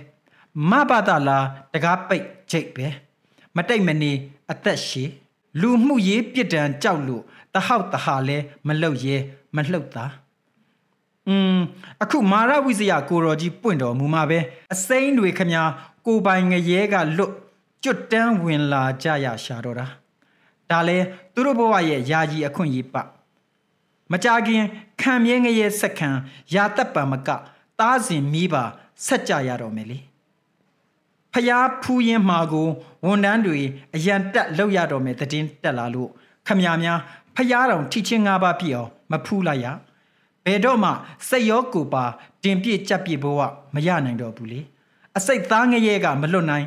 [0.70, 1.38] မဘာတာလာ
[1.74, 2.88] တကားပိတ်ချိတ်ပဲ
[3.58, 4.12] မတိတ်မနေ
[4.52, 5.10] အသက်ရှည်
[5.62, 9.16] လူမှုရေးပြစ်ဒဏ်ကြောက်လို့တဟောက်တဟာလဲမလုတ်ရဲ
[9.56, 10.06] မလှုပ်တာ
[11.28, 11.60] อืม
[12.04, 14.40] အခုမာရဝိဇယကိုတော်ကြီးပွင့်တော်မူမှာပဲ
[14.74, 15.62] အစိမ့်တွေခမညာ
[16.06, 17.34] ကိုပိုင်ငရဲကလွတ်
[17.84, 19.88] ကျွတ်တန်းဝင်လာကြရရှာတော့တာ
[20.70, 20.98] ဒါလဲ
[21.34, 22.96] သူတို့ဘဝရဲ့ယာကြီးအခွင့်အရေးပ
[24.12, 24.64] မကြခင်
[25.02, 26.10] ခံမြဲငရဲစက္ခံ
[26.54, 27.30] ရာတက်ပံမက
[27.80, 28.64] တားစဉ်မိပါ
[29.06, 30.00] ဆက်ကြရတော့မယ်လေ
[31.34, 32.68] ဖျားဖူးရင်မှာကို
[33.06, 33.60] ဝန်တန်းတွေ
[33.96, 36.10] အရန်တက်လောက်ရတော့မယ်တည်င်းတက်လာလို့
[36.48, 37.00] ခမညာများ
[37.36, 39.68] ဖျားတော်ထိချင်း၅ပါးပြည့်အောင်မဖူးလိုက်ရ
[40.46, 40.92] ဘယ်တော့မှ
[41.30, 42.06] စိတ်ရောကိုယ်ပါ
[42.44, 43.40] တင်ပြကြက်ပြဘဝ
[43.76, 44.60] မရနိုင်တော့ဘူးလေ
[45.18, 46.66] အစိတ်သားငရဲကမလွတ်နိုင်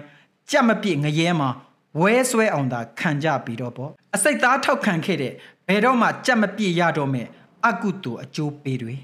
[0.50, 1.48] ကြက်မပြည့်ငရဲမှာ
[2.00, 5.32] ဝဲဆွဲအောင်သာခံကြပြီးတော့ပေါ့အစိတ်သားထောက်ခံခဲ့တဲ့
[5.68, 7.26] ဘယ်တော့မှကြက်မပြည့်ရတော့မဲ့
[7.68, 8.94] အကုတူအကျိုးပေးတွေ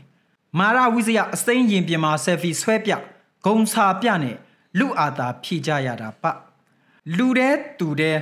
[0.58, 2.92] မာရဝိဇယအစိမ့်ရင်ပြင်မှာဆယ်ဖီဆွဲပြ
[3.46, 4.36] ဂုံစာပြနဲ့
[4.78, 6.24] လူအာသာဖြည့်ကြရတာပ
[7.16, 8.18] လူတဲ့သူတဲ့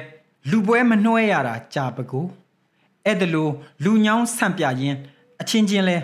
[0.51, 2.21] လူပွဲမနှွဲရတာကြာပကူ
[3.05, 3.49] အဲ့ဒါလို
[3.85, 4.99] လူညောင်းဆန့်ပြရင်း
[5.41, 5.97] အချင်းချင်းလဲ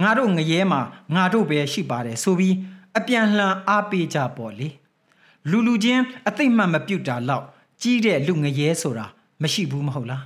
[0.00, 0.80] ငါတို့ငရဲမှာ
[1.14, 2.56] ငါတို့ပဲရှိပါတယ်ဆိုပြီး
[2.98, 4.68] အပြန်လှန်အားပေးကြပေါ့လေ
[5.50, 7.44] လူလူချင်းအသိမှတ်မပြုတ်တာလောက်
[7.82, 9.06] ကြီးတဲ့လူငရဲဆိုတာ
[9.42, 10.24] မရှိဘူးမဟုတ်လား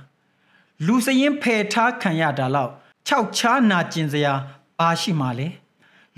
[0.85, 2.71] လူစရင်ဖယ်ထားခံရတာလောက်
[3.07, 4.33] ခြောက်ချားနာကျင်စရာ
[4.79, 5.47] ဘာရှိမှလဲ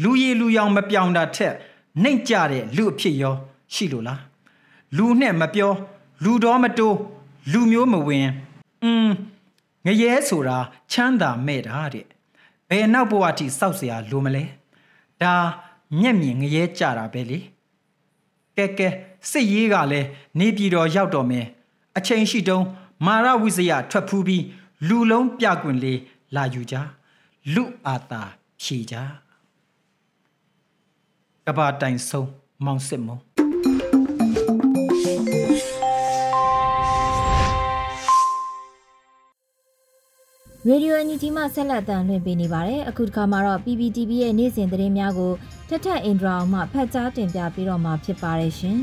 [0.03, 1.53] လူရည်လူရောင်မပြောင်တာထက်
[2.02, 3.34] နှိမ့်ကြတဲ့လူအဖြစ်ရော
[3.74, 4.20] ရှိလို့လား
[4.96, 5.72] လူနဲ့မပြော
[6.24, 6.96] လူတော်မတိုး
[7.52, 8.28] လူမျိုးမဝင်
[8.82, 9.08] อืม
[9.86, 10.58] ငရဲဆိုတာ
[10.90, 12.06] ချမ်းသာမဲ့တာတဲ့
[12.68, 14.44] ဘယ်နောက်ဘဝတိစောက်เสียလိုမလဲ
[15.22, 15.34] ဒါ
[16.00, 17.38] မျက်မြင်ငရဲကြတာပဲလေ
[18.56, 18.88] ကဲကဲ
[19.30, 21.46] စစ်ရေးကလည်းနေပြည်တော်ရောက်တော့မယ်
[21.96, 22.64] အချိန်ရှိတုံး
[23.06, 24.44] မာရဝိဇယထွက်ဖူးပြီး
[24.88, 26.00] လူလုံးပြကွင်လေး
[26.34, 26.76] လာယူကြ
[27.54, 28.22] လူအာတာ
[28.62, 28.94] ဖြေကြ
[31.49, 32.29] ကဘာတိုင်ဆုံး
[32.65, 33.17] မောင်စစ်မုံ
[40.67, 45.33] ရေဒီယိုအန်ဂျီမှဆက်လက်တန်လွှင့်ပေးနေပါတယ်အခုတစ်ခါမှာတော့ PPTV ရဲ့နေ့စဉ်သတင်းများကို
[45.69, 48.81] ထထအင်ဒရာအောင်မှဖတ်ကြားတင်ပြပေးတော့မှာဖြစ်ပါတယ်ရှင်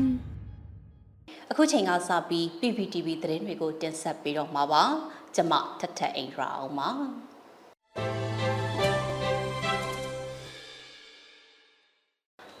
[1.51, 4.83] အခုချိန်ကစပြီး PPTV သတင်းတွေကိုတင်ဆက်ပေးတော့မှာပါ
[5.35, 6.89] ကျွန်မထထအင်ဒရာအောင်ပါ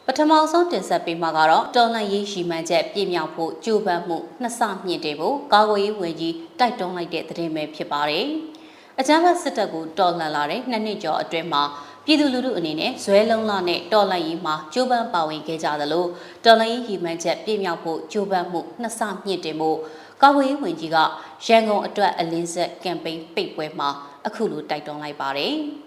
[0.07, 8.25] ပထမဆုံးတင်ဆက်ပေးမှာကတော့တော်လှန်ရေးရှိမှန်းချက်ပြည့်မြောက်ဖို့ကြိုးပမ်းမှုနှစ်ဆမြင့်တယ်ဖို့ကာကွယ်ရေးဝန်ကြီးတိုက်တွန်းလိုက်တဲ့သတင်းပဲဖြစ်ပါတယ်။
[8.99, 11.63] အကြမ်းဖက်စစ်တပ်ကိုတော်လှန်လာတဲ့နှစ်နှစ်ကျော်အတွင်းမှာ
[12.05, 16.05] ပြည်သူလူထုအနေနဲ့ဇွဲလုံးလာနဲ့တော်လှန်ရေးမှာကြိုးပမ်းပါဝင်ခဲ့ကြသလို
[16.45, 19.77] တော်လှန်ရေးရည်မှန်းချက်ပြည့်မြောက်ဖို့ကြိုးပမ်းမှုနှစ်ဆမြင့်တယ်ဖို့
[20.21, 20.97] ကာကွယ်ရေးဝန်ကြီးက
[21.45, 23.89] ရန်ကုန်အတွက်အလင်းဆက်ကမ်ပိန်းပိတ်ပွဲမှာ
[24.27, 25.55] အခုလိုတိုက်တွန်းလိုက်ပါတယ်။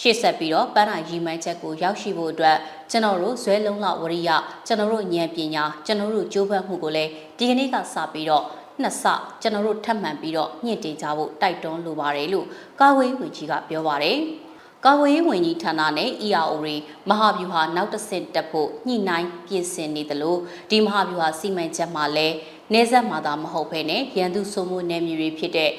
[0.00, 2.56] ရှေ့ဆက်ပြီးတော့ပန်းနာရီမှန်းချက်ကိုရောက်ရှိဖို့အတွက်
[2.90, 4.30] ကျွန်တော်တို့ဇွဲလုံးလဝရိယ
[4.66, 8.44] ကျွန်တော်တို့ဉာဏ်ပညာကျွန်တော်တို့ကြိုးပမ်းမှုကိုလည်းဒီကနေ့ကစပြီးတော့
[8.82, 9.04] နှစ်ဆ
[9.40, 12.46] ကျွန်တော်တို့ထပ်မံပြီးတော့ညှင့်တင်ကြဖို့တိုက်တွန်းလိုပါတယ်လို့
[12.80, 14.18] ကာဝေးဝင်ကြီးကပြောပါတယ်
[14.84, 16.74] ကာဝေးဝင်ကြီးဌာနနဲ့ ERO တွေ
[17.08, 20.36] မဟာဗျူဟာနောက်တစ်ဆင့်တက်ဖို့ညှိနှိုင်းပြင်ဆင်နေသလို
[20.70, 22.34] ဒီမဟာဗျူဟာစီမံချက်မှာလည်း
[22.72, 25.70] နေဆက်မှာသာမဟုတ်ဘဲနဲ့ရန်သူစိုးမိုးနယ်မြေတွေဖြစ်တဲ့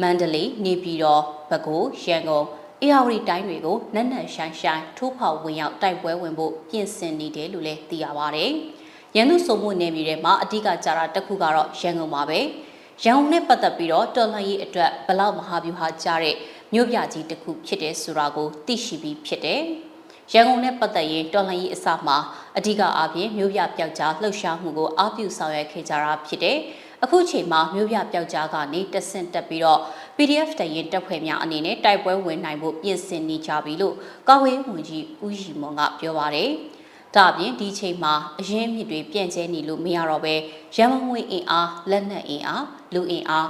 [0.00, 2.46] မန္တလေးနေပြည်တော်ပဲခူးရန်ကုန်
[2.82, 8.44] အေယာဝတီတိုင်းတွေကိုနက်နက်ရှိုင်းရှိုင်းထိုးဖောက်ဝင်ရောက်တိုက်ပွဲဝင်ဖို့ပြင်ဆင်နေတယ်လို့လည်းသိရပါဗျ။
[9.16, 12.38] ရန်သူစုံမှုနယ်မြေထဲမှာအဓိကကြတာတစ်ခုကတော့ရန်ကုန်ပါပဲ။
[13.04, 16.36] ရန်ကုန်နဲ့ပတ်သက်ပြီးတော့တော်လှန်ရေးအတွက်ဘလောက်မဟာဗျူဟာကြားတဲ့
[16.72, 19.60] မြို့ပြကြီးတစ်ခုဖြစ်တယ်ဆိုတာကိုသိရှိပြီးဖြစ်တယ်။
[20.32, 22.16] ရန်ကုန်နဲ့ပတ်သက်ရင်တော်လှန်ရေးအစမှာ
[22.56, 26.58] အဓိကအားဖြင့်မြို့ပြပျောက်ကြားလှုပ်ရှားမှုကိုအားပြုဆောင်ရွက်ခဲ့ကြတာဖြစ်တယ်။
[27.04, 29.80] အခုချိန်မှာမြို့ပြပျောက်ကြားကနေတဆင့်တက်ပြီးတော့
[30.16, 33.94] PDF တရင်တပ်ဖွဲ့များအနေနဲ့တိုက်ပွဲဝင်နိုင်ဖို့ပြင်ဆင်နေကြပြီလို့
[34.28, 36.50] ကာဝေးဝန်ကြီးဦးရီမွန်ကပြောပါတယ်။
[37.14, 40.34] ဒါအပြင်ဒီချိန်မှာအရင်မြစ်တွေပြန့်ကျဲနေလို့မရတော့ပဲ
[40.76, 43.48] ရန်မငွေအင်အားလက်နက်အင်အားလူအင်အား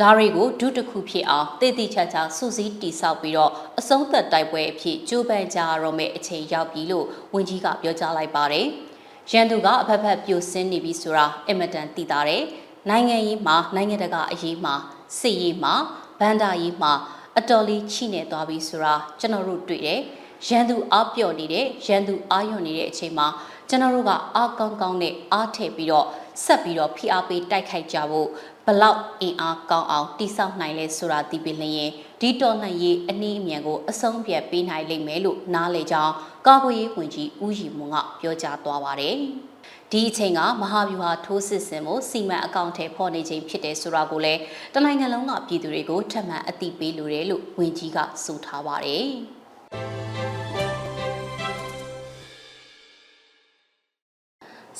[0.00, 8.66] ဒါတွေကိုဒုတစ်ခုဖြစ်အောင်တည်တည်ချာချာစုစည်းတိဆောက်ပြီးတော့အဆုံးသက်တိုက်ပွဲအဖြစ်ကြိုးပမ်းကြရတော့မယ့်အချိန်ရောက်ပြီလို့ဝန်ကြီးကပြောကြားလိုက်ပါတယ်။
[9.32, 12.42] ရန်သူကအဖက်ဖက်ပြိုဆင်းနေပြီဆိုတာအင်မတန်သိတာတယ်။
[12.90, 14.74] နိုင်ငံရေးမှာနိုင်ငံတကာအရေးမှာ
[15.18, 15.74] စစ်ရေးမှာ
[16.20, 16.92] ဗန္ဒာရေးမှာ
[17.38, 20.00] အတော်လေးချိနေသွားပြီဆိုတာကျွန်တော်တို့တွေ့တယ်။
[20.48, 23.26] ရန်သူအားပြော့နေတဲ့ရန်သူအားယွန်နေတဲ့အချိန်မှာ
[23.68, 26.06] ကျွန်တော်တို့ကအားကောင်းကောင်းနဲ့အားထည့်ပြီးတော့
[26.44, 28.28] ဆက်ပြီးတော့ဖိအားပေးတိုက်ခိုက်ကြဖို့
[28.66, 31.90] ဘလောက်အင်အားကောင်းအောင်တိဆောက်နိုင်လဲဆိုတာသိပြီးလျင်
[32.20, 36.12] ဒီတော်လှန်ရေးအနည်းအမြန်ကိုအဆုံးပြတ်ပေးနိုင်လိမ့်မယ်လို့နားလေကြောင်း
[36.46, 39.16] ကာကွယ်ရေးဝန်ကြီးဦးရီမွန်ကပြောကြားသွားပါတယ်။
[39.92, 44.40] ဒီအချိန်ကမဟာဗျူဟာထိုးစစ်ဆင်မှုစီမံအကောင့်ထဲပေါ်နေချိန်ဖြစ်တယ်ဆိုတာကိုလည်း
[44.74, 49.08] တနိုင်ငံလုံးကပြည်သူတွေကိုထပ်မံအသိပေးလိုတယ်လို့ဝန်ကြီးကဆိုထားပါတယ်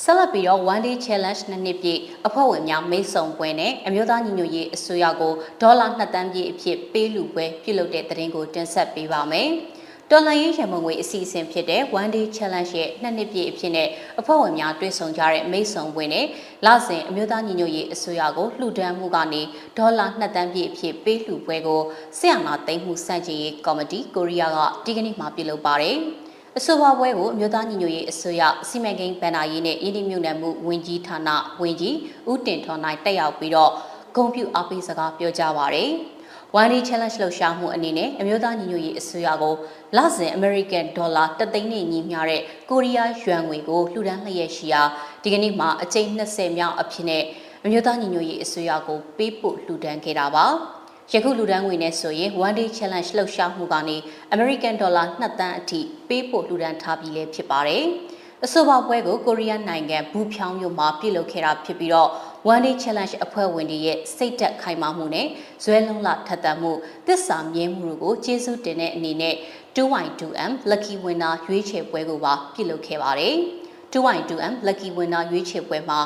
[0.03, 9.51] ဆက်လက်ပြီးတော့ one day challenge နှစ်နှစ်ပြည့်အဖွဲ့ဝင်များမိတ်ဆုံပွဲနဲ့အမျိုးသားညီညွတ်ရေးအစိုးရကိုဒေါ်လာ2တန်းပြည့်အဖြစ်ပေးလူပွဲပြုလုပ်တဲ့တဲ့တင်ကိုတင်ဆက်ပေးပါမယ်။
[10.11, 13.89] တော်လှန်ရေးရမုံငွေအစီအစဉ်ဖြစ်တဲ့ One Day Challenge ရဲ့နှစ်နှစ်ပြည့်အဖြစ်နဲ့
[14.21, 16.27] အဖွဲ့ဝင်များတွေ့ဆုံကြတဲ့မိတ်ဆုံဝင်နဲ့
[16.67, 19.43] လစဉ်အမျိုးသားညီညွတ်ရေးအစိုးရကိုလှူဒန်းမှုကနေ
[19.77, 21.81] ဒေါ်လာ2တန်းပြည့်အဖြစ်ပေးလှူပွဲကို
[22.19, 25.97] ဆရာနာသိမ်းမှုစန့်ကျင်ရေးကော်မတီကိုရီးယားကဒီကနေ့မှပြုလုပ်ပါတယ်။
[26.59, 31.29] အဆိုပါပွဲကိုအမျိုးသားညီညွတ်ရေးအစိုးရစီမံကိန်းဗန်နာရေးနဲ့ရင်းနှီးမြှုပ်နှံမှုဝန်ကြီးဌာန
[31.63, 31.97] ဝန်ကြီး
[32.31, 33.73] ဦးတင်ထွန်နိုင်တက်ရောက်ပြီးတော့
[34.15, 35.91] ဂုဏ်ပြုအားပေးစကားပြောကြားပါရယ်။
[36.53, 39.55] One Day Challenge လှုပ်ရှားမှုအနေနဲ့အမျိုးသားညီညွတ်ရေးအစိုးရကို
[39.97, 44.83] လစဉ် American Dollar တသိန်းနဲ့ညီမျှတဲ့ကိုရီးယားယွမ်ငွေကိုလှူဒန်းလျက်ရှိရာ
[45.23, 47.23] ဒီကနေ့မှာအကြိမ်20မြောက်အဖြစ်နဲ့
[47.65, 50.47] အမျိုးသားညီညွတ်ရေးအစိုးရကိုပေးပို့လှူဒန်းခဲ့တာပါ။
[51.13, 53.97] ယခုလူဒန်းငွေနဲ့ဆိုရင် One Day Challenge လှုပ်ရှားမှုကနေ
[54.35, 57.85] American Dollar 2တန်းအထိပေးပို့လှူဒန်းထားပြီးလည်းဖြစ်ပါတယ်။
[58.45, 62.11] အဆိုပါပွဲကိုကိုရီးယားနိုင်ငံဘူးဖြောင်းမြို့မှာပြုလုပ်ခဲ့တာဖြစ်ပြီးတော့
[62.53, 65.27] One Day Challenge အဖွဲ့ဝင်တွေရဲ့စိတ်သက်ခိုင်မာမှုနဲ့
[65.65, 66.73] ဇွဲလုံးလထက်သန်မှု
[67.07, 69.35] သစ္စာမြဲမှုတို့ကိုကျေးဇူးတင်တဲ့အနေနဲ့
[69.77, 73.35] 2y2m Lucky Winner ရွေးချယ်ပွဲကိုပါပြုလုပ်ခဲ့ပါတယ်။
[73.93, 76.01] 2y2m Lucky Winner ရွေးချယ်ပွဲမှာ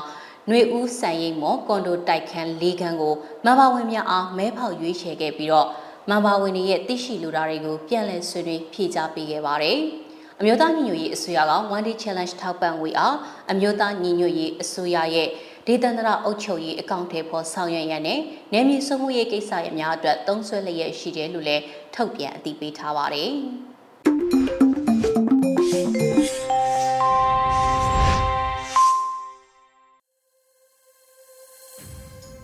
[0.46, 3.14] ຫນွေဦးစံရိတ်မော်ကွန်ဒိုတိုက်ခန်း၄ခန်းကို
[3.46, 5.68] မဘာဝင်များအားမဲဖောက်ရွေးချယ်ခဲ့ပြီးတော့
[6.10, 9.78] မဘာဝင်ရဲ့သိရှိလူသားတွေကိုပြန်လည်ဆွေးနွေးဖြေကြားပေးခဲ့ပါတယ်။
[10.40, 13.16] အမျိုးသားညီညွတ်ရေးအစိုးရက One Day Challenge ထောက်ပံ့ဝေအား
[13.52, 15.28] အမျိုးသားညီညွတ်ရေးအစိုးရရဲ့
[15.66, 18.20] ဒေသန္တရအုပ်ချုပ်ရေးအကောင့်ထဲပေါ်ဆောင်ရွက်ရန်နဲ့
[18.52, 21.62] နယ်မြေစုမှုရေးကိစ္စရများအတွက်သုံးဆွဲလျက်ရှိတယ်လို့လည်း
[21.94, 23.30] ထုတ်ပြန်အသိပေးထားပါတယ်။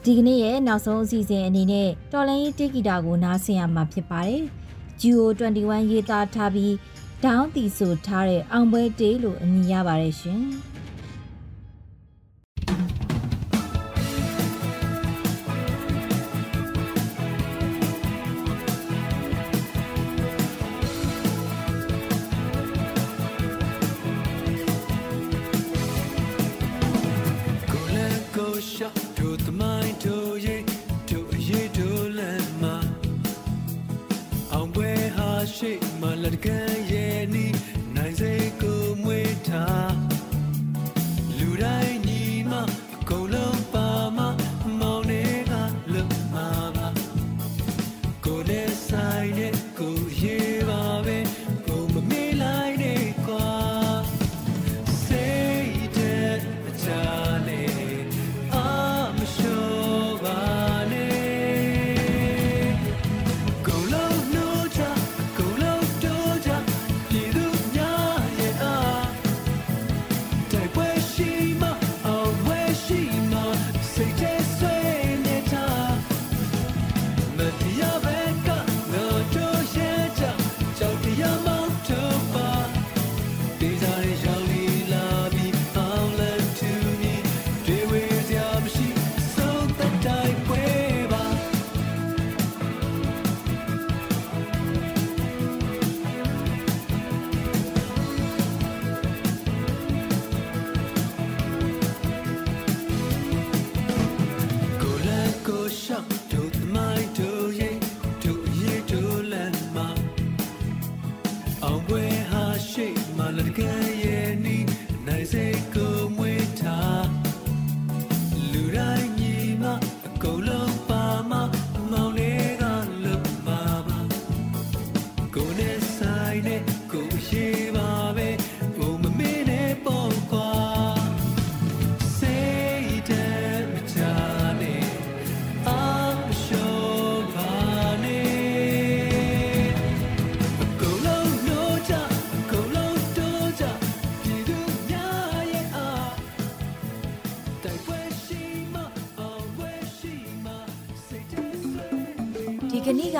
[0.05, 4.43] ဒီကနေ့ရဲ့နောက်ဆုံးအစီအစဉ်အနေနဲ့တော်လိုင်းတေဂီတာကိုနားဆင်ရမှာဖြစ်ပါတယ်။
[5.01, 6.75] Geo 21ရေးသားထားပြီး
[7.25, 10.45] ဒေါင်းတီဆိုထားတဲ့အောင်ပွဲတေးလို့အမည်ရပါတယ်ရှင်။။